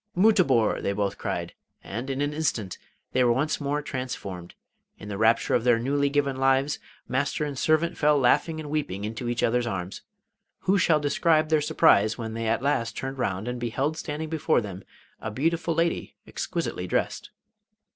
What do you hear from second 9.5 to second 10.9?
arms. Who